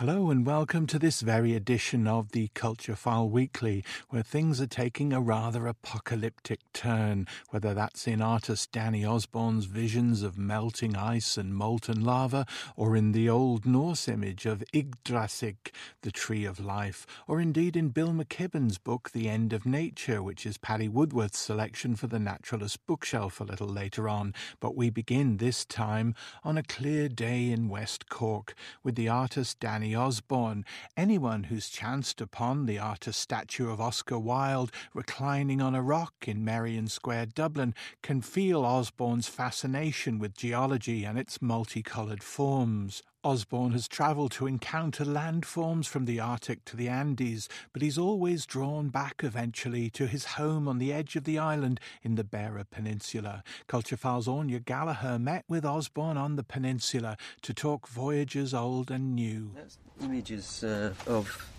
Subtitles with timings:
[0.00, 4.66] Hello and welcome to this very edition of the Culture File Weekly, where things are
[4.66, 11.38] taking a rather apocalyptic turn, whether that's in artist Danny Osborne's visions of melting ice
[11.38, 12.44] and molten lava,
[12.76, 15.54] or in the Old Norse image of Yggdrasil,
[16.02, 20.44] the tree of life, or indeed in Bill McKibben's book The End of Nature, which
[20.44, 24.34] is Paddy Woodworth's selection for the Naturalist bookshelf a little later on.
[24.60, 28.52] But we begin this time on a clear day in West Cork
[28.82, 30.64] with the artist Danny Danny Osborne,
[30.96, 36.44] anyone who's chanced upon the artist statue of Oscar Wilde reclining on a rock in
[36.44, 37.72] Merrion Square, Dublin,
[38.02, 43.04] can feel Osborne's fascination with geology and its multicoloured forms.
[43.26, 48.46] Osborne has travelled to encounter landforms from the Arctic to the Andes, but he's always
[48.46, 52.64] drawn back eventually to his home on the edge of the island in the Beara
[52.70, 53.42] Peninsula.
[53.66, 59.16] Culture Files Anya Gallagher met with Osborne on the peninsula to talk voyages old and
[59.16, 59.50] new.
[59.56, 61.50] That's images uh, of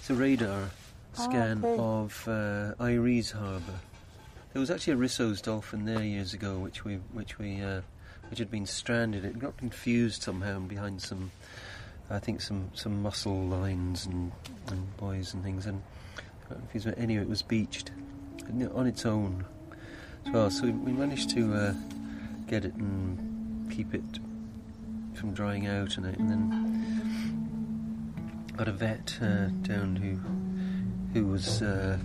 [0.00, 0.70] it's a radar
[1.12, 1.80] scan okay.
[1.80, 3.78] of uh, Eyeries Harbour.
[4.54, 7.82] There was actually a Risso's dolphin there years ago, which we which we uh,
[8.32, 9.26] which had been stranded.
[9.26, 11.30] It got confused somehow and behind some,
[12.08, 14.32] I think some some mussel lines and,
[14.68, 15.82] and buoys and things, and
[16.48, 16.86] confused.
[16.86, 17.90] But anyway, it was beached
[18.74, 19.44] on its own
[20.24, 20.50] as well.
[20.50, 21.74] So we, we managed to uh,
[22.46, 24.18] get it and keep it
[25.12, 26.48] from drying out, and, and then
[28.56, 30.16] got a vet uh, down who
[31.12, 31.98] who was uh,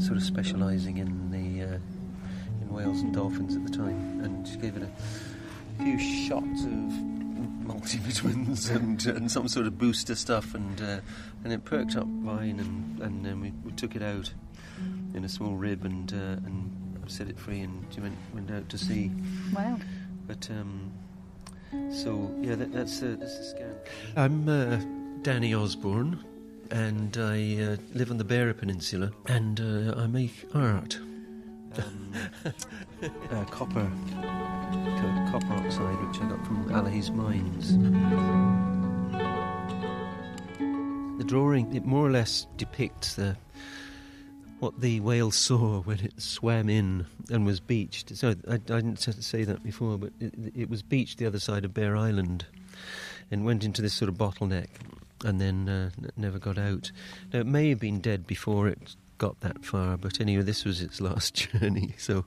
[0.00, 1.78] sort of specialising in the uh,
[2.68, 7.18] in whales and dolphins at the time, and she gave it a few shots of
[7.68, 11.00] multivitamins and, and some sort of booster stuff, and uh,
[11.44, 14.32] and it perked up fine, and and then we, we took it out
[15.14, 16.72] in a small rib and uh, and
[17.06, 19.10] set it free, and she went went out to sea.
[19.54, 19.78] Wow.
[20.26, 20.92] But um,
[21.90, 23.74] so yeah, that, that's uh, that's the scan.
[24.16, 24.80] I'm uh,
[25.22, 26.22] Danny Osborne,
[26.70, 30.98] and I uh, live on the Beara Peninsula, and uh, I make art.
[31.76, 32.12] Um,
[33.30, 37.76] uh, copper, co- copper oxide, which I got from Allihies mines.
[41.18, 43.36] The drawing it more or less depicts the
[44.60, 48.16] what the whale saw when it swam in and was beached.
[48.16, 51.64] So I, I didn't say that before, but it, it was beached the other side
[51.64, 52.46] of Bear Island
[53.30, 54.68] and went into this sort of bottleneck
[55.24, 56.90] and then uh, never got out.
[57.32, 60.80] Now, it may have been dead before it got that far, but anyway, this was
[60.80, 61.94] its last journey.
[61.98, 62.24] So,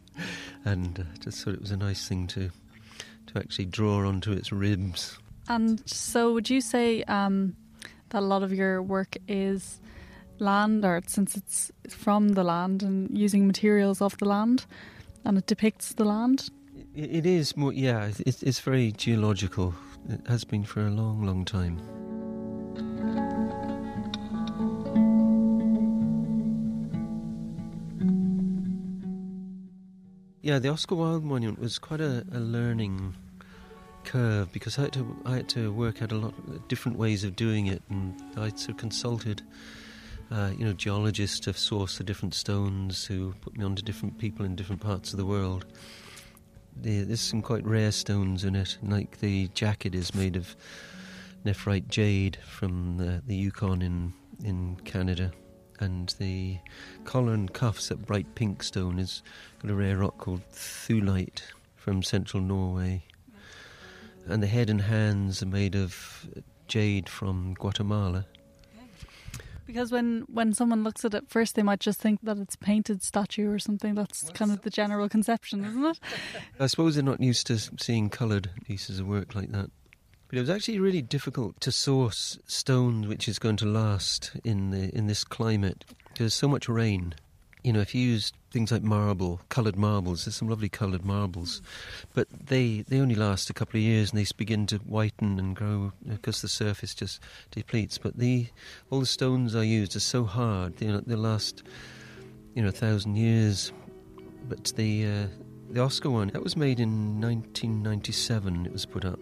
[0.65, 2.51] and uh, just thought it was a nice thing to
[3.27, 5.17] to actually draw onto its ribs.
[5.47, 7.55] And so, would you say um,
[8.09, 9.79] that a lot of your work is
[10.39, 14.65] land art, since it's from the land and using materials of the land,
[15.25, 16.49] and it depicts the land?
[16.95, 18.11] It, it is more, yeah.
[18.25, 19.73] It's, it's very geological.
[20.09, 21.79] It has been for a long, long time.
[30.51, 33.15] Yeah, the Oscar Wilde monument was quite a, a learning
[34.03, 37.23] curve because I had to I had to work out a lot of different ways
[37.23, 39.41] of doing it, and I sort of consulted,
[40.29, 44.45] uh, you know, geologists to source the different stones who put me onto different people
[44.45, 45.65] in different parts of the world.
[46.75, 50.57] The, there's some quite rare stones in it, like the jacket is made of
[51.45, 54.11] nephrite jade from the, the Yukon in
[54.43, 55.31] in Canada,
[55.81, 56.59] and the
[57.03, 59.21] collar and cuffs, that bright pink stone, is
[59.61, 61.41] got a rare rock called thulite
[61.75, 63.03] from central Norway,
[64.27, 66.27] and the head and hands are made of
[66.67, 68.25] jade from Guatemala.
[69.65, 73.01] Because when, when someone looks at it first, they might just think that it's painted
[73.01, 73.95] statue or something.
[73.95, 75.99] That's kind of the general conception, isn't it?
[76.59, 79.69] I suppose they're not used to seeing coloured pieces of work like that.
[80.31, 84.71] But it was actually really difficult to source stone which is going to last in
[84.71, 85.83] the in this climate.
[86.17, 87.15] There's so much rain.
[87.63, 91.61] You know, if you use things like marble, coloured marbles, there's some lovely coloured marbles,
[92.13, 95.53] but they they only last a couple of years and they begin to whiten and
[95.53, 97.19] grow because the surface just
[97.51, 97.97] depletes.
[97.97, 98.47] But the
[98.89, 101.63] all the stones I used are so hard, know, they last
[102.55, 103.73] you know a thousand years.
[104.47, 105.27] But the uh,
[105.71, 108.65] the Oscar one that was made in 1997.
[108.65, 109.19] It was put up,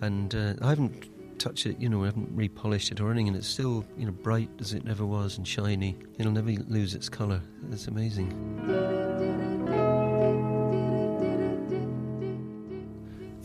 [0.00, 1.80] and uh, I haven't touched it.
[1.80, 4.72] You know, I haven't repolished it or anything, and it's still you know bright as
[4.72, 5.96] it ever was and shiny.
[6.18, 7.40] It'll never lose its colour.
[7.70, 8.30] It's amazing.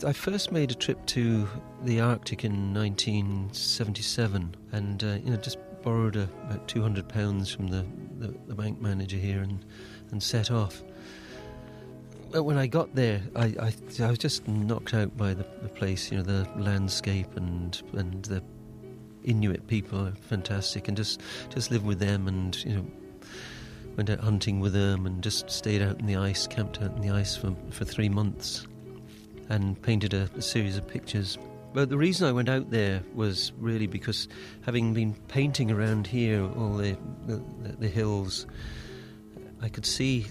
[0.06, 1.48] I first made a trip to
[1.82, 7.68] the Arctic in 1977, and uh, you know just borrowed a, about 200 pounds from
[7.68, 7.84] the,
[8.18, 9.64] the, the bank manager here and
[10.10, 10.82] and set off.
[12.32, 16.10] When I got there, I, I, I was just knocked out by the, the place,
[16.10, 18.42] you know, the landscape and and the
[19.24, 22.86] Inuit people are fantastic, and just just live with them, and you know,
[23.96, 27.00] went out hunting with them, and just stayed out in the ice, camped out in
[27.00, 28.66] the ice for for three months,
[29.48, 31.38] and painted a, a series of pictures.
[31.72, 34.28] But the reason I went out there was really because,
[34.62, 36.96] having been painting around here, all the
[37.26, 37.42] the,
[37.78, 38.46] the hills,
[39.62, 40.26] I could see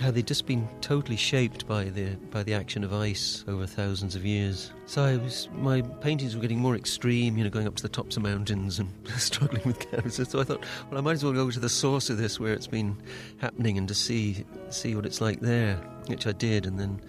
[0.00, 4.16] how they'd just been totally shaped by the by the action of ice over thousands
[4.16, 4.72] of years.
[4.86, 7.88] So I was my paintings were getting more extreme, you know, going up to the
[7.88, 10.30] tops of mountains and struggling with canvases.
[10.30, 12.54] So I thought, well, I might as well go to the source of this, where
[12.54, 12.96] it's been
[13.38, 15.76] happening, and to see see what it's like there,
[16.06, 17.00] which I did, and then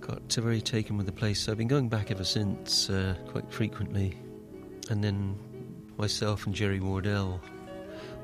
[0.00, 1.40] got very taken with the place.
[1.40, 4.18] So I've been going back ever since, uh, quite frequently,
[4.90, 5.38] and then
[5.96, 7.40] myself and Jerry Wardell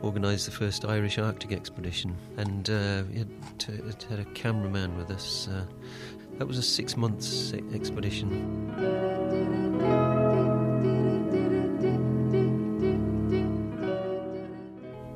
[0.03, 3.29] organised the first Irish Arctic expedition, and uh, we had,
[3.61, 3.73] to,
[4.09, 5.49] had, a cameraman with us.
[5.49, 5.65] Uh,
[6.39, 8.31] that was a six months expedition.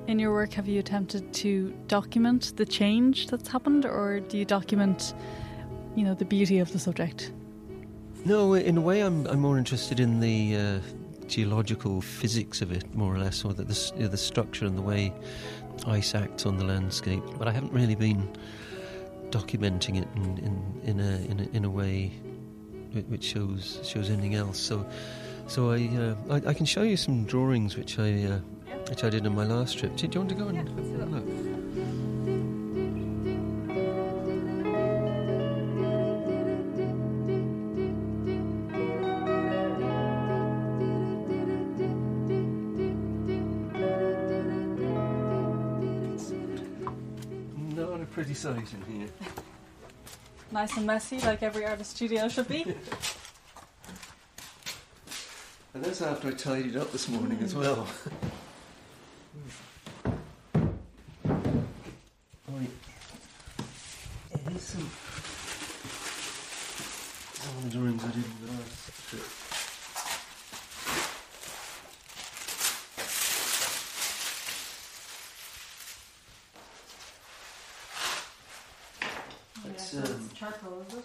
[0.06, 4.44] In your work, have you attempted to document the change that's happened, or do you
[4.44, 5.14] document,
[5.96, 7.32] you know, the beauty of the subject?
[8.26, 10.78] No, in a way, I'm, I'm more interested in the uh,
[11.28, 14.76] geological physics of it, more or less, or the, the, you know, the structure and
[14.76, 15.12] the way
[15.86, 17.22] ice acts on the landscape.
[17.38, 18.28] But I haven't really been
[19.30, 22.12] documenting it in, in, in, a, in, a, in a way
[23.08, 24.58] which shows shows anything else.
[24.58, 24.86] So,
[25.46, 28.38] so I, uh, I, I can show you some drawings which I uh,
[28.88, 29.96] which I did on my last trip.
[29.96, 31.53] Do you want to go and yeah, look?
[48.42, 49.08] In here.
[50.50, 52.62] Nice and messy, like every artist studio should be.
[55.74, 57.86] and that's after I tidied up this morning as well.
[61.24, 62.70] right.
[64.48, 64.90] Here's some,
[67.34, 69.22] some drawings I did in the last trip.
[80.34, 81.04] Charcoal, is it?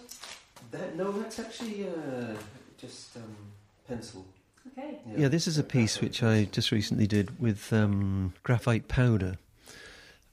[0.72, 2.34] That, no, that's actually uh,
[2.78, 3.36] just um,
[3.88, 4.24] pencil.
[4.72, 4.98] Okay.
[5.06, 5.18] Yeah.
[5.18, 5.28] yeah.
[5.28, 9.38] this is a piece which I just recently did with um, graphite powder.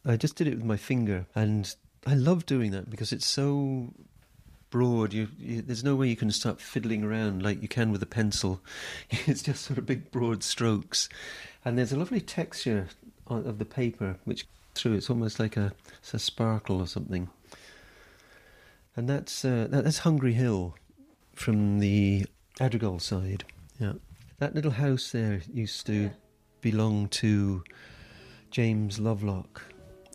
[0.05, 1.73] I just did it with my finger, and
[2.05, 3.93] I love doing that because it's so
[4.69, 5.13] broad.
[5.13, 8.07] You, you, there's no way you can start fiddling around like you can with a
[8.07, 8.61] pencil.
[9.09, 11.09] it's just sort of big, broad strokes,
[11.65, 12.87] and there's a lovely texture
[13.27, 14.45] of the paper which
[14.75, 14.93] through.
[14.93, 15.73] It's almost like a,
[16.13, 17.29] a sparkle or something
[18.97, 20.75] and that's uh, that's Hungry Hill
[21.35, 22.25] from the
[22.59, 23.45] Adrigole side.
[23.79, 23.93] Yeah,
[24.39, 26.09] that little house there used to yeah.
[26.61, 27.63] belong to
[28.49, 29.61] James Lovelock,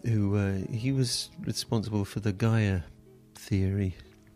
[0.05, 2.81] who uh, he was responsible for the Gaia
[3.37, 3.95] theory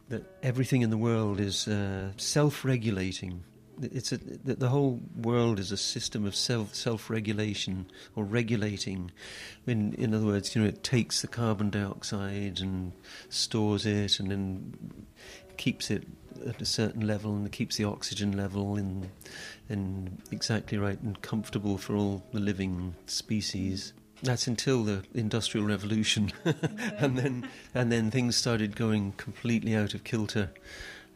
[0.08, 3.43] that everything in the world is uh, self-regulating.
[3.81, 9.11] It's a, the whole world is a system of self self-regulation or regulating.
[9.67, 12.93] In in other words, you know, it takes the carbon dioxide and
[13.28, 15.06] stores it, and then
[15.56, 16.05] keeps it
[16.46, 19.11] at a certain level, and keeps the oxygen level in
[19.69, 23.93] in exactly right and comfortable for all the living species.
[24.22, 26.32] That's until the Industrial Revolution,
[26.98, 30.50] and then and then things started going completely out of kilter.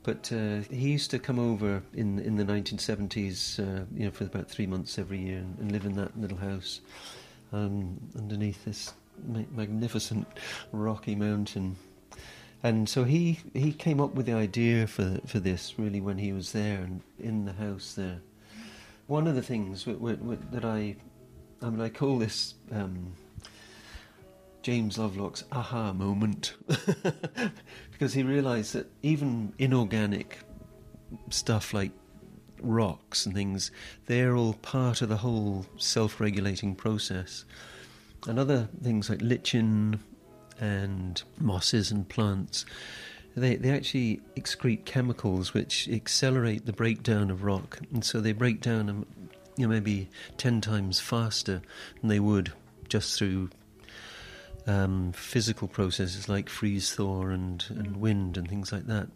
[0.02, 4.24] But uh, he used to come over in in the 1970s, uh, you know, for
[4.24, 6.80] about three months every year, and, and live in that little house
[7.52, 8.92] um, underneath this
[9.26, 10.26] ma- magnificent
[10.72, 11.76] rocky mountain.
[12.62, 16.32] And so he he came up with the idea for for this really when he
[16.32, 18.20] was there and in the house there.
[19.06, 20.96] One of the things w- w- w- that I
[21.62, 22.54] I mean I call this.
[22.72, 23.12] Um,
[24.62, 26.54] James Lovelock's aha moment
[27.92, 30.38] because he realised that even inorganic
[31.30, 31.92] stuff like
[32.62, 33.70] rocks and things,
[34.06, 37.44] they're all part of the whole self regulating process.
[38.26, 40.00] And other things like lichen
[40.60, 42.66] and mosses and plants,
[43.34, 47.78] they, they actually excrete chemicals which accelerate the breakdown of rock.
[47.92, 49.06] And so they break down um,
[49.56, 51.62] you know, maybe 10 times faster
[52.00, 52.52] than they would
[52.88, 53.50] just through
[54.70, 59.08] um, physical processes like freeze thaw and, and wind and things like that.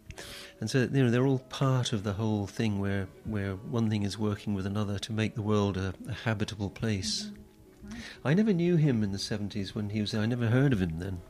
[0.59, 4.03] And so you know they're all part of the whole thing where where one thing
[4.03, 7.31] is working with another to make the world a, a habitable place.
[8.23, 10.21] I never knew him in the seventies when he was there.
[10.21, 11.21] I never heard of him then.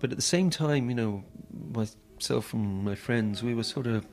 [0.00, 1.24] But at the same time, you know,
[1.72, 4.06] myself and my friends, we were sort of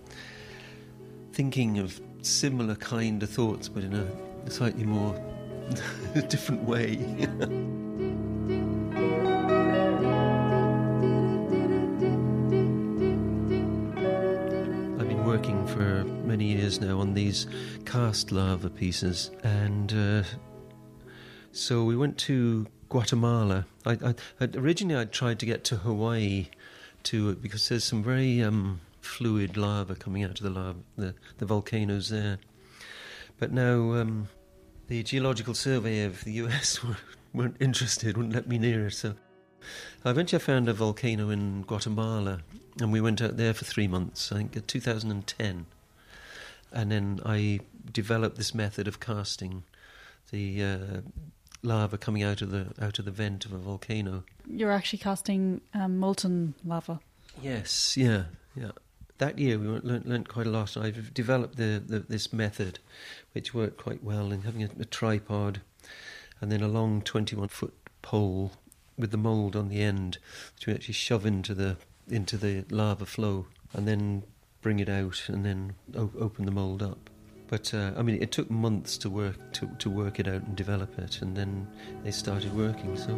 [1.33, 5.19] thinking of similar kind of thoughts, but in a slightly more
[6.29, 7.27] different way.
[16.35, 17.47] many years now on these
[17.85, 20.21] cast lava pieces, and uh,
[21.53, 23.65] so we went to Guatemala.
[23.85, 26.47] I, I, originally I tried to get to Hawaii
[27.03, 31.45] to because there's some very um, fluid lava coming out of the lava, the, the
[31.45, 32.37] volcanoes there.
[33.39, 34.27] But now um,
[34.87, 36.81] the Geological Survey of the US
[37.33, 38.91] weren't interested, wouldn't let me near it.
[38.91, 39.15] So
[40.03, 42.41] I eventually found a volcano in Guatemala,
[42.81, 44.33] and we went out there for three months.
[44.33, 45.67] I think in 2010,
[46.71, 47.59] and then I
[47.91, 49.63] developed this method of casting
[50.31, 51.01] the uh,
[51.63, 54.23] lava coming out of the out of the vent of a volcano.
[54.47, 56.99] You're actually casting um, molten lava.
[57.41, 58.71] Yes, yeah, yeah.
[59.17, 60.75] That year we learnt, learnt quite a lot.
[60.75, 62.79] I've developed the, the, this method,
[63.33, 65.61] which worked quite well in having a, a tripod,
[66.41, 68.51] and then a long 21 foot pole
[68.97, 70.17] with the mould on the end,
[70.55, 74.23] which we actually shove into the into the lava flow, and then
[74.65, 77.11] bring it out, and then open the mould up.
[77.45, 80.55] But uh, I mean, it took months to work to, to work it out and
[80.55, 81.67] develop it, and then
[82.03, 82.97] they started working.
[82.97, 83.13] So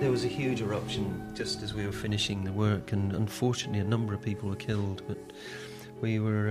[0.00, 3.84] there was a huge eruption just as we were finishing the work, and unfortunately, a
[3.84, 5.02] number of people were killed.
[5.06, 5.18] But
[6.00, 6.48] we were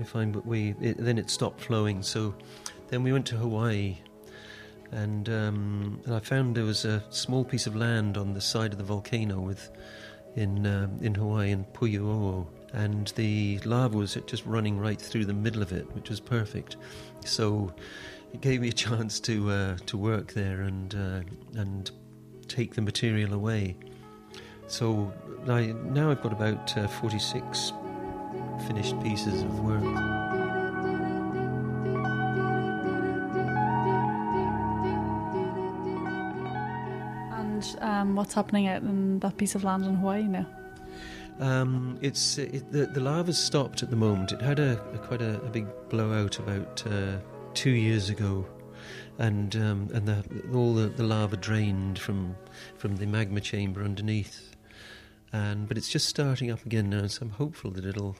[0.00, 0.32] uh, fine.
[0.32, 2.02] But we it, then it stopped flowing.
[2.02, 2.34] So
[2.88, 3.98] then we went to Hawaii,
[4.90, 8.72] and, um, and I found there was a small piece of land on the side
[8.72, 9.70] of the volcano with
[10.36, 15.34] in um, in Hawaii in Pu'uo'o and the lava was just running right through the
[15.34, 16.76] middle of it, which was perfect.
[17.24, 17.72] So
[18.32, 21.90] it gave me a chance to uh, to work there and uh, and
[22.48, 23.76] take the material away.
[24.66, 25.12] So
[25.48, 27.72] I, now I've got about uh, 46
[28.66, 30.19] finished pieces of work.
[38.20, 40.46] What's happening out in that piece of land in Hawaii now?
[41.38, 44.30] Um, it's it, the the lava's stopped at the moment.
[44.32, 47.16] It had a, a quite a, a, big blowout about uh,
[47.54, 48.46] two years ago,
[49.18, 50.22] and um, and the,
[50.52, 52.36] all the, the lava drained from
[52.76, 54.54] from the magma chamber underneath,
[55.32, 57.06] and but it's just starting up again now.
[57.06, 58.16] So I'm hopeful that it'll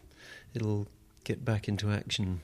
[0.55, 0.89] it'll
[1.25, 2.41] get back into action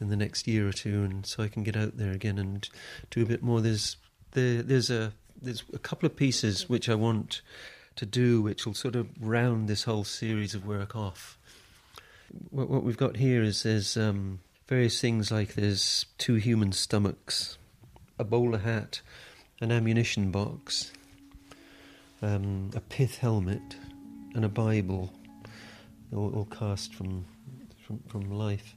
[0.00, 2.66] in the next year or two, and so I can get out there again and
[3.10, 3.60] do a bit more.
[3.60, 3.98] There's
[4.30, 5.12] there, there's a
[5.46, 7.40] there's a couple of pieces which I want
[7.94, 11.38] to do, which will sort of round this whole series of work off.
[12.50, 17.56] What, what we've got here is there's um, various things like there's two human stomachs,
[18.18, 19.00] a bowler hat,
[19.60, 20.92] an ammunition box,
[22.22, 23.76] um, a pith helmet,
[24.34, 25.12] and a Bible,
[26.12, 27.24] all, all cast from,
[27.86, 28.74] from, from life.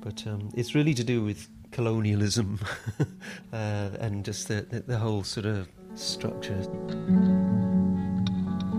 [0.00, 2.58] But um, it's really to do with colonialism
[3.52, 6.60] uh, and just the, the, the whole sort of structure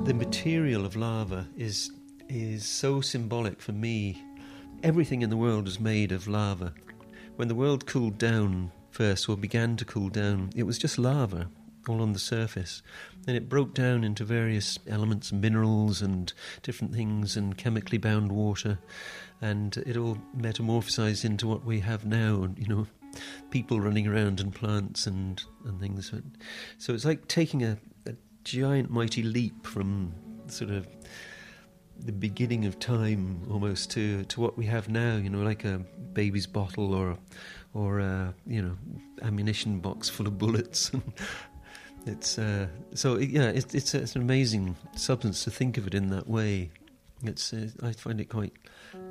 [0.05, 1.91] the material of lava is
[2.27, 4.21] is so symbolic for me.
[4.81, 6.73] Everything in the world is made of lava.
[7.37, 11.49] When the world cooled down first, or began to cool down, it was just lava
[11.87, 12.81] all on the surface.
[13.25, 18.79] Then it broke down into various elements, minerals and different things, and chemically bound water,
[19.41, 22.49] and it all metamorphosized into what we have now.
[22.57, 22.87] You know,
[23.51, 26.11] people running around and plants and and things.
[26.77, 27.77] So it's like taking a,
[28.43, 30.13] giant, mighty leap from
[30.47, 30.87] sort of
[31.99, 35.79] the beginning of time almost to, to what we have now, you know, like a
[36.13, 37.17] baby's bottle or
[37.73, 38.77] or a, you know
[39.23, 40.91] ammunition box full of bullets.
[42.05, 46.09] it's uh, so yeah, it's it's, it's, an amazing substance to think of it in
[46.09, 46.69] that way.
[47.23, 48.53] It's uh, I find it quite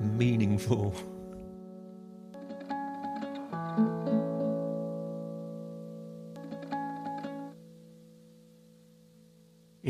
[0.00, 0.94] meaningful.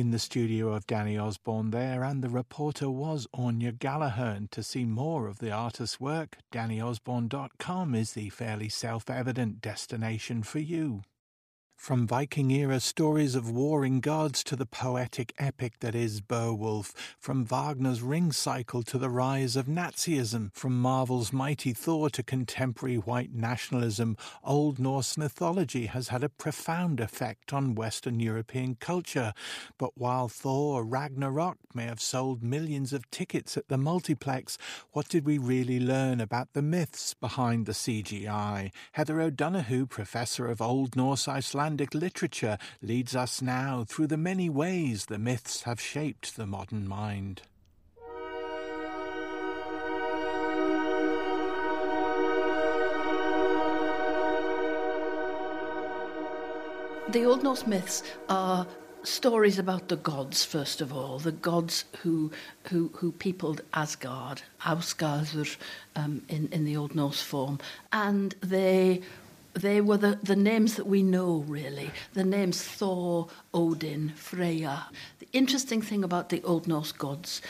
[0.03, 4.41] in the studio of Danny Osborne there, and the reporter was Anya Gallagher.
[4.51, 10.59] To see more of the artist's work, DannyOsborne.com is the fairly self evident destination for
[10.59, 11.03] you.
[11.83, 17.45] From Viking era stories of warring gods to the poetic epic that is Beowulf, from
[17.45, 23.35] Wagner's Ring Cycle to the rise of Nazism, from Marvel's Mighty Thor to contemporary white
[23.35, 29.35] nationalism, Old Norse mythology has had a profound effect on Western European culture.
[29.77, 34.57] But while Thor or Ragnarok may have sold millions of tickets at the multiplex,
[34.93, 38.71] what did we really learn about the myths behind the CGI?
[38.93, 44.50] Heather O'Donoghue, professor of Old Norse Icelandic Icelandic literature leads us now through the many
[44.50, 47.41] ways the myths have shaped the modern mind.
[57.09, 58.67] The Old Norse myths are
[59.02, 62.31] stories about the gods first of all the gods who
[62.64, 65.57] who who peopled Asgard Ausgarður
[65.97, 67.59] um, in in the Old Norse form
[67.93, 69.00] and they
[69.55, 71.91] they were the, the names that we know really.
[72.15, 74.89] The names Thor Odin Freya.
[75.19, 77.43] The interesting thing about the old Norse gods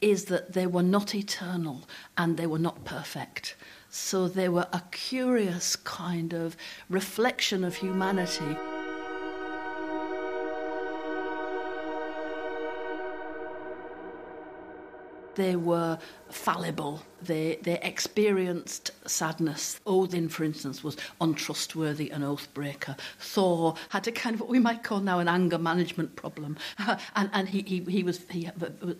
[0.00, 1.84] is that they were not eternal
[2.18, 3.56] and they were not perfect.
[3.90, 6.56] So they were a curious kind of
[6.88, 8.56] reflection of humanity
[15.36, 15.98] they were
[16.30, 17.02] fallible.
[17.22, 19.80] They, they experienced sadness.
[19.86, 22.98] Odin, for instance, was untrustworthy and oathbreaker.
[23.18, 26.56] Thor had a kind of what we might call now an anger management problem.
[27.16, 28.50] and and he, he, he, was, he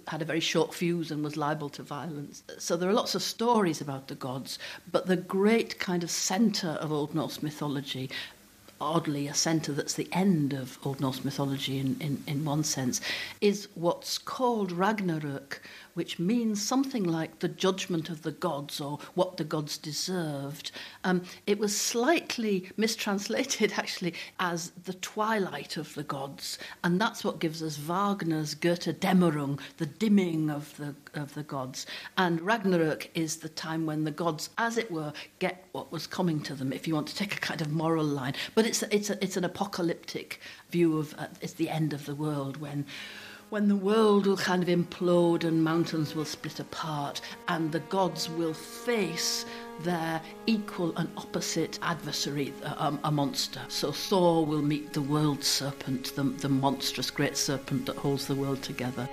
[0.09, 2.43] had a very short fuse and was liable to violence.
[2.59, 4.59] So there are lots of stories about the gods,
[4.91, 8.11] but the great kind of centre of Old Norse mythology
[8.81, 13.01] oddly a centre that's the end of Old Norse mythology in, in, in one sense,
[13.41, 15.59] is what's called Ragnarök,
[15.95, 20.71] which means something like the judgment of the gods or what the gods deserved.
[21.05, 27.39] Um, it was slightly mistranslated, actually, as the twilight of the gods, and that's what
[27.39, 31.87] gives us Wagner's Götterdämmerung, the dimming of the, of the gods.
[32.19, 36.41] And Ragnarök is the time when the gods, as it were, get what was coming
[36.43, 38.35] to them, if you want to take a kind of moral line.
[38.55, 42.15] But it's, it's, a, it's an apocalyptic view of uh, it's the end of the
[42.15, 42.85] world when
[43.55, 48.29] when the world will kind of implode and mountains will split apart and the gods
[48.29, 49.47] will face
[49.85, 53.61] their equal and opposite adversary, a, a monster.
[53.69, 58.35] So Thor will meet the world serpent, the, the monstrous great serpent that holds the
[58.35, 59.09] world together.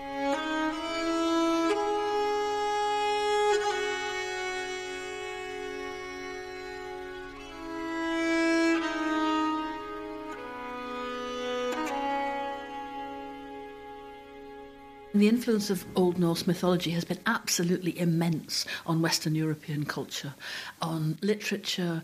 [15.22, 20.34] The influence of Old Norse mythology has been absolutely immense on Western European culture,
[20.82, 22.02] on literature,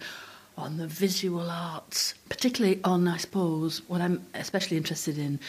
[0.56, 5.39] on the visual arts, particularly on, I suppose, what I'm especially interested in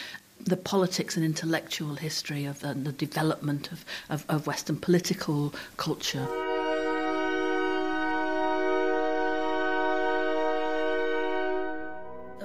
[0.41, 6.27] the politics and intellectual history of the, the development of, of, of Western political culture.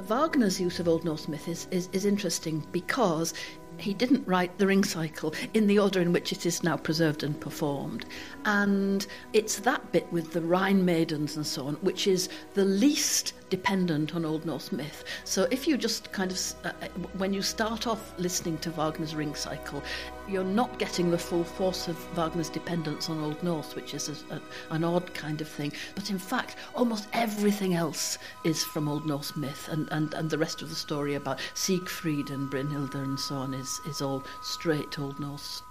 [0.07, 3.33] Wagner's use of Old Norse myth is, is, is interesting because
[3.77, 7.23] he didn't write the ring cycle in the order in which it is now preserved
[7.23, 8.05] and performed.
[8.45, 13.33] And it's that bit with the Rhine maidens and so on, which is the least
[13.53, 15.03] dependent on Old Norse myth.
[15.25, 16.87] So if you just kind of, uh, uh,
[17.19, 19.83] when you start off listening to Wagner's ring cycle,
[20.27, 24.15] you're not getting the full force of Wagner's dependence on Old Norse, which is a,
[24.33, 25.71] a, an odd kind of thing.
[25.93, 30.39] But in fact, almost everything else is from Old Norse myth, and, and, and the
[30.39, 34.97] rest of the story about Siegfried and Brynhilde and so on is, is all straight
[34.97, 35.61] Old Norse.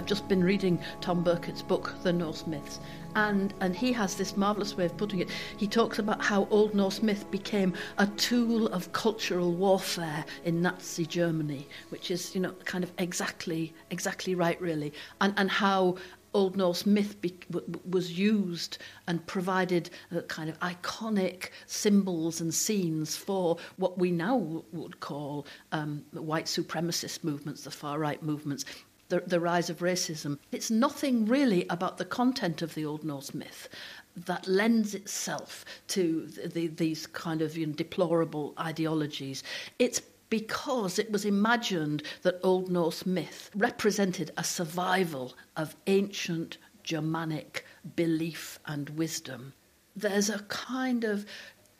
[0.00, 2.80] I've just been reading Tom Birkett's book, The Norse Myths,
[3.16, 5.28] and, and he has this marvellous way of putting it.
[5.58, 11.04] He talks about how Old Norse myth became a tool of cultural warfare in Nazi
[11.04, 15.96] Germany, which is, you know, kind of exactly, exactly right, really, and, and how
[16.32, 22.54] Old Norse myth be, w- was used and provided a kind of iconic symbols and
[22.54, 28.22] scenes for what we now w- would call um, white supremacist movements, the far right
[28.22, 28.64] movements,
[29.10, 30.38] the, the rise of racism.
[30.50, 33.68] It's nothing really about the content of the Old Norse myth
[34.16, 39.42] that lends itself to the, the, these kind of you know, deplorable ideologies.
[39.78, 47.66] It's because it was imagined that Old Norse myth represented a survival of ancient Germanic
[47.96, 49.52] belief and wisdom.
[49.96, 51.26] There's a kind of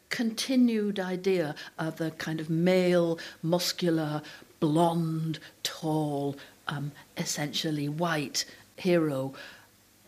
[0.09, 4.21] continued idea of the kind of male, muscular,
[4.59, 6.37] blonde, tall,
[6.71, 8.45] um, essentially white
[8.77, 9.35] hero.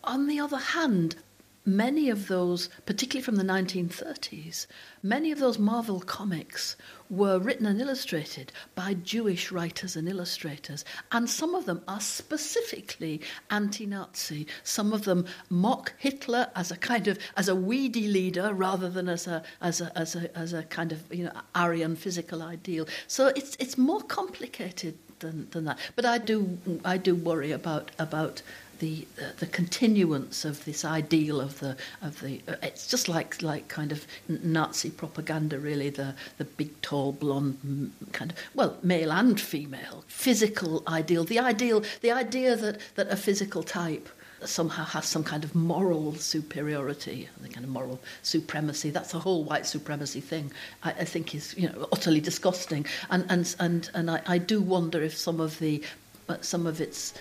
[0.05, 1.16] On the other hand,
[1.64, 4.66] many of those, particularly from the 1930s,
[5.03, 6.77] many of those Marvel comics
[7.09, 13.20] were written and illustrated by Jewish writers and illustrators, and some of them are specifically
[13.51, 14.46] anti-Nazi.
[14.64, 19.09] Some of them mock Hitler as a kind of as a weedy leader rather than
[19.09, 22.88] as a as a as a as a kind of you know Aryan physical ideal.
[23.07, 25.78] So it's it's more complicated than, than that.
[25.96, 28.42] But I do I do worry about about
[28.82, 29.06] the
[29.38, 33.92] the continuance of this ideal of the of the uh, it's just like like kind
[33.92, 40.04] of Nazi propaganda really the the big tall blonde kind of well male and female
[40.08, 44.08] physical ideal the ideal the idea that that a physical type
[44.48, 48.90] somehow has some kind of moral superiority, the kind of moral supremacy.
[48.90, 50.52] That's the whole white supremacy thing.
[50.83, 54.61] I, I think is you know utterly disgusting, and and and and I, I do
[54.61, 55.83] wonder if some of the
[56.28, 57.14] uh, some of its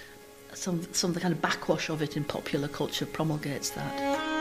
[0.53, 4.40] some some of the kind of backwash of it in popular culture promulgates that.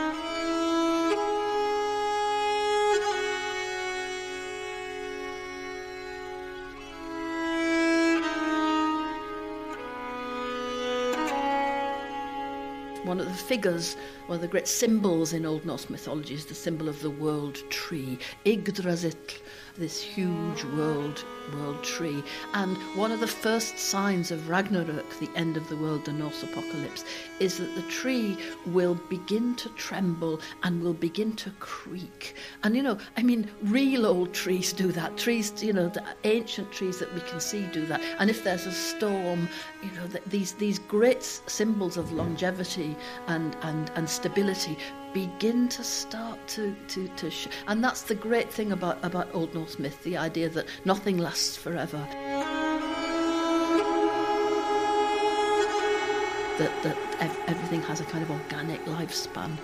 [13.11, 13.97] One of the figures,
[14.27, 17.55] one of the great symbols in Old Norse mythology is the symbol of the world
[17.69, 19.11] tree, Yggdrasil,
[19.81, 22.23] this huge world world tree.
[22.53, 26.43] And one of the first signs of Ragnarok, the end of the world, the Norse
[26.43, 27.03] apocalypse,
[27.39, 32.35] is that the tree will begin to tremble and will begin to creak.
[32.63, 35.17] And you know, I mean, real old trees do that.
[35.17, 38.01] Trees, you know, the ancient trees that we can see do that.
[38.19, 39.49] And if there's a storm,
[39.83, 42.95] you know, these these great symbols of longevity
[43.27, 44.77] and and and stability
[45.13, 49.53] begin to start to to to sh- and that's the great thing about about old
[49.53, 52.05] norse myth the idea that nothing lasts forever
[56.57, 56.97] that that
[57.47, 59.57] everything has a kind of organic lifespan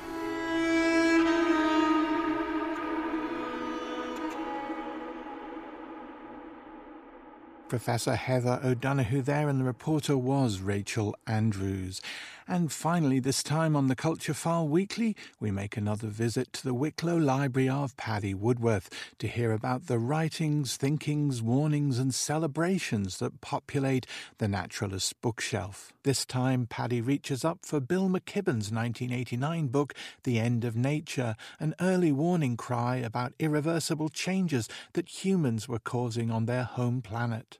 [7.67, 12.01] Professor Heather O'Donoghue there, and the reporter was Rachel Andrews.
[12.49, 16.73] And finally, this time on the Culture File Weekly, we make another visit to the
[16.73, 23.41] Wicklow Library of Paddy Woodworth to hear about the writings, thinkings, warnings, and celebrations that
[23.41, 24.07] populate
[24.38, 25.91] the naturalist's bookshelf.
[26.03, 31.75] This time, Paddy reaches up for Bill McKibben's 1989 book, The End of Nature, an
[31.81, 37.60] early warning cry about irreversible changes that humans were causing on their home planet.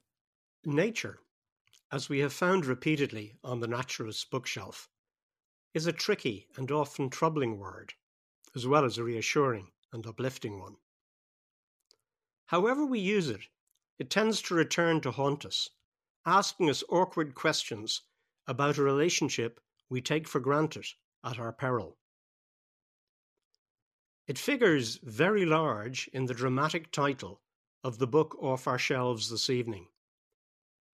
[0.64, 1.20] Nature
[1.92, 4.90] as we have found repeatedly on the naturalist's bookshelf,
[5.74, 7.94] is a tricky and often troubling word,
[8.56, 10.76] as well as a reassuring and uplifting one.
[12.48, 13.48] However we use it,
[14.00, 15.70] it tends to return to haunt us,
[16.26, 18.02] asking us awkward questions
[18.48, 20.86] about a relationship we take for granted
[21.24, 21.98] at our peril.
[24.28, 27.42] It figures very large in the dramatic title
[27.84, 29.88] of the book off our shelves this evening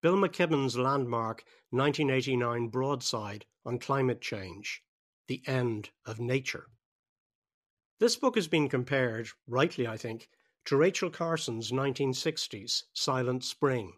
[0.04, 4.84] Bill McKibben's landmark 1989 broadside on climate change,
[5.30, 6.68] The End of Nature.
[8.02, 10.28] This book has been compared, rightly I think,
[10.66, 13.94] to Rachel Carson's 1960s Silent Spring.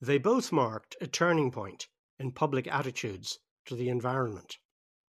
[0.00, 1.88] They both marked a turning point
[2.20, 4.58] in public attitudes to the environment,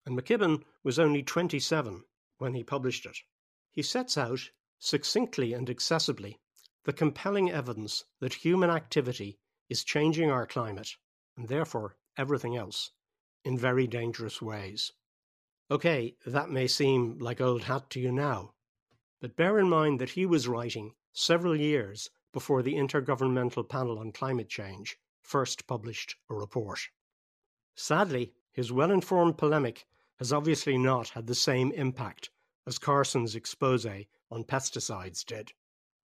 [0.06, 2.04] and McKibben was only 27
[2.38, 3.18] when he published it.
[3.72, 6.36] He sets out, succinctly and accessibly,
[6.84, 9.39] the compelling evidence that human activity
[9.70, 10.96] is changing our climate,
[11.36, 12.90] and therefore everything else,
[13.44, 14.92] in very dangerous ways.
[15.70, 18.52] Okay, that may seem like old hat to you now,
[19.20, 24.10] but bear in mind that he was writing several years before the Intergovernmental Panel on
[24.10, 26.80] Climate Change first published a report.
[27.76, 29.86] Sadly, his well informed polemic
[30.18, 32.30] has obviously not had the same impact
[32.66, 35.52] as Carson's expose on pesticides did.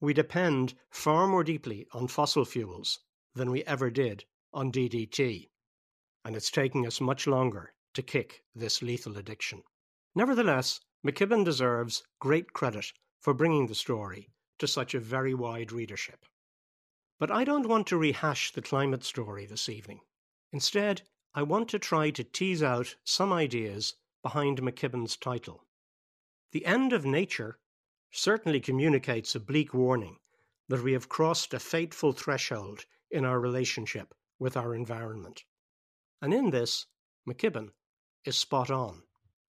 [0.01, 3.01] We depend far more deeply on fossil fuels
[3.35, 5.49] than we ever did on DDT,
[6.25, 9.63] and it's taking us much longer to kick this lethal addiction.
[10.15, 16.25] Nevertheless, McKibben deserves great credit for bringing the story to such a very wide readership.
[17.19, 20.01] But I don't want to rehash the climate story this evening.
[20.53, 21.03] Instead,
[21.35, 25.65] I want to try to tease out some ideas behind McKibben's title.
[26.53, 27.59] The end of nature
[28.11, 30.19] certainly communicates a bleak warning
[30.69, 35.45] that we have crossed a fateful threshold in our relationship with our environment.
[36.21, 36.87] And in this,
[37.29, 37.71] McKibben
[38.25, 39.03] is spot on.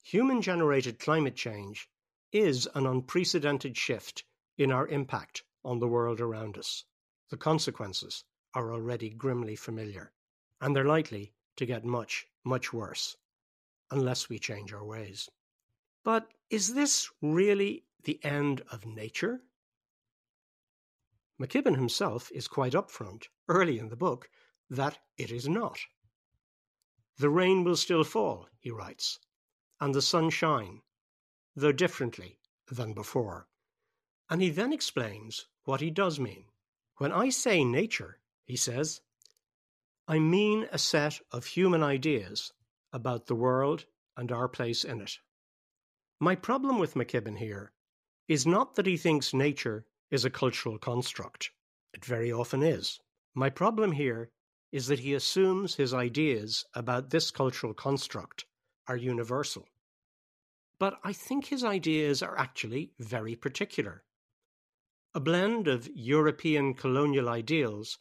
[0.04, 1.90] Human generated climate change
[2.32, 4.24] is an unprecedented shift
[4.58, 6.84] in our impact on the world around us.
[7.30, 8.24] The consequences
[8.54, 10.12] are already grimly familiar,
[10.60, 13.16] and they're likely to get much, much worse
[13.90, 15.30] unless we change our ways.
[16.04, 19.42] But is this really the end of nature?
[21.42, 24.30] McKibben himself is quite upfront, early in the book,
[24.70, 25.80] that it is not.
[27.18, 29.20] The rain will still fall, he writes,
[29.80, 30.82] and the sun shine,
[31.56, 32.40] though differently
[32.72, 33.48] than before.
[34.30, 36.46] And he then explains what he does mean.
[36.98, 39.02] When I say nature, he says,
[40.08, 42.54] I mean a set of human ideas
[42.92, 45.18] about the world and our place in it.
[46.20, 47.74] My problem with McKibben here
[48.28, 51.50] is not that he thinks nature is a cultural construct.
[51.92, 53.00] It very often is.
[53.34, 54.30] My problem here
[54.72, 58.46] is that he assumes his ideas about this cultural construct
[58.88, 59.68] are universal.
[60.78, 64.04] But I think his ideas are actually very particular.
[65.16, 67.98] A blend of European colonial ideals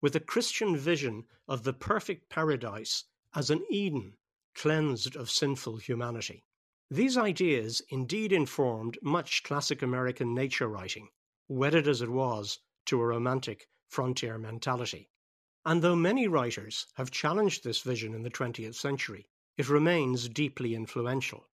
[0.00, 3.02] with a Christian vision of the perfect paradise
[3.34, 4.16] as an Eden
[4.54, 6.44] cleansed of sinful humanity.
[6.88, 11.08] These ideas indeed informed much classic American nature writing,
[11.48, 15.10] wedded as it was to a romantic frontier mentality.
[15.64, 20.74] And though many writers have challenged this vision in the 20th century, it remains deeply
[20.74, 21.48] influential.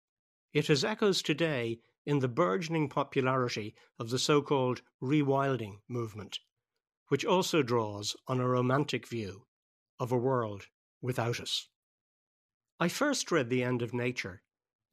[0.54, 6.40] It has echoes today in the burgeoning popularity of the so called rewilding movement,
[7.08, 9.48] which also draws on a romantic view
[10.00, 10.68] of a world
[11.02, 11.68] without us.
[12.80, 14.44] I first read The End of Nature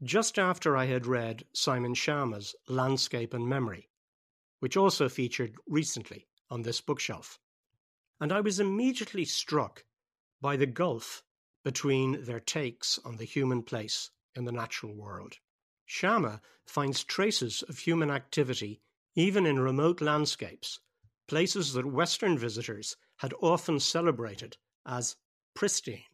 [0.02, 3.88] just after I had read Simon Schama's Landscape and Memory,
[4.62, 7.40] which also featured recently on this bookshelf.
[8.20, 9.84] And I was immediately struck
[10.40, 11.24] by the gulf
[11.64, 15.38] between their takes on the human place in the natural world.
[15.88, 18.80] Schama finds traces of human activity
[19.16, 20.78] even in remote landscapes,
[21.26, 25.16] places that Western visitors had often celebrated as
[25.54, 26.04] pristine,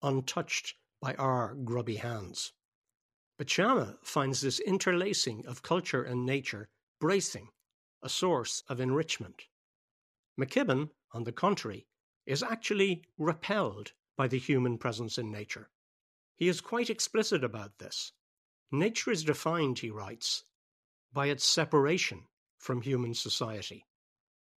[0.00, 2.54] untouched by our grubby hands.
[3.36, 6.70] But Schama finds this interlacing of culture and nature
[7.02, 7.50] bracing,
[8.02, 9.44] a source of enrichment.
[10.38, 11.86] McKibben, on the contrary,
[12.26, 15.70] is actually repelled by the human presence in nature.
[16.36, 18.12] He is quite explicit about this.
[18.70, 20.44] Nature is defined, he writes,
[21.12, 22.24] by its separation
[22.58, 23.86] from human society.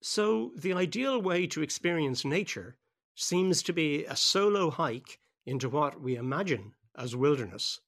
[0.01, 2.77] So, the ideal way to experience nature
[3.15, 7.79] seems to be a solo hike into what we imagine as wilderness,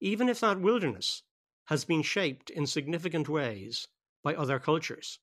[0.00, 1.22] even if that wilderness
[1.66, 3.86] has been shaped in significant ways
[4.22, 5.18] by other cultures.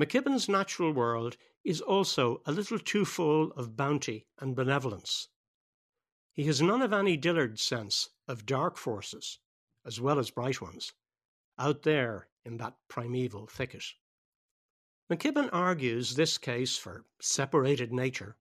[0.00, 5.28] McKibben's natural world is also a little too full of bounty and benevolence.
[6.32, 9.40] He has none of Annie Dillard's sense of dark forces,
[9.84, 10.92] as well as bright ones,
[11.58, 13.84] out there in that primeval thicket.
[15.10, 18.36] McKibben argues this case for separated nature,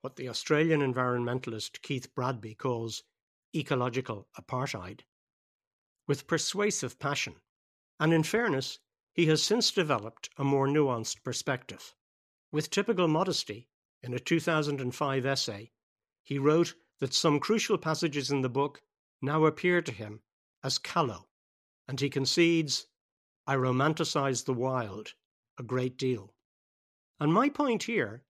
[0.00, 3.04] what the Australian environmentalist Keith Bradby calls
[3.54, 5.00] ecological apartheid,
[6.08, 7.36] with persuasive passion,
[8.00, 8.80] and in fairness,
[9.14, 11.94] he has since developed a more nuanced perspective.
[12.50, 13.68] With typical modesty,
[14.02, 15.70] in a 2005 essay,
[16.24, 18.82] he wrote that some crucial passages in the book
[19.22, 20.20] now appear to him
[20.64, 21.28] as callow,
[21.86, 22.86] and he concedes,
[23.46, 25.14] I romanticize the wild
[25.58, 26.34] a great deal.
[27.20, 28.24] And my point here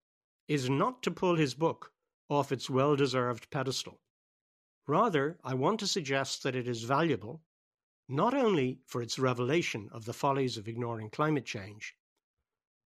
[0.48, 1.92] is not to pull his book
[2.28, 4.00] off its well deserved pedestal.
[4.86, 7.42] Rather, I want to suggest that it is valuable
[8.08, 11.94] not only for its revelation of the follies of ignoring climate change,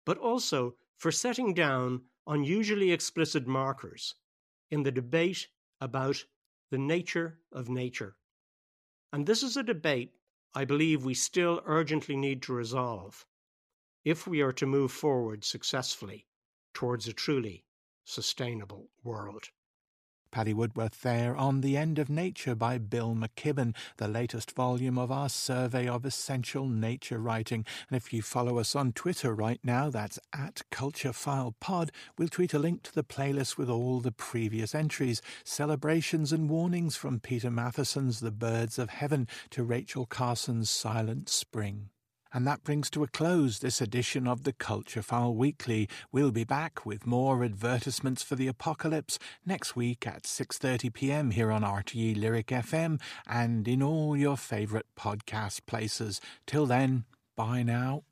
[0.04, 4.14] but also for setting down unusually explicit markers
[4.70, 5.48] in the debate
[5.80, 6.24] about
[6.70, 8.16] the nature of nature.
[9.12, 10.12] And this is a debate
[10.54, 13.26] I believe we still urgently need to resolve
[14.04, 16.26] if we are to move forward successfully
[16.74, 17.64] towards a truly
[18.04, 19.50] sustainable world.
[20.30, 25.10] Paddy Woodworth there on The End of Nature by Bill McKibben, the latest volume of
[25.10, 27.64] our survey of essential nature writing.
[27.88, 31.90] And if you follow us on Twitter right now, that's at CultureFilePod.
[32.16, 36.96] We'll tweet a link to the playlist with all the previous entries, celebrations and warnings
[36.96, 41.90] from Peter Matthiessen's The Birds of Heaven to Rachel Carson's Silent Spring.
[42.32, 45.88] And that brings to a close this edition of the Culture File Weekly.
[46.12, 51.30] We'll be back with more advertisements for the apocalypse next week at 6:30 p.m.
[51.30, 56.20] here on RTE Lyric FM and in all your favorite podcast places.
[56.46, 58.02] Till then, bye now.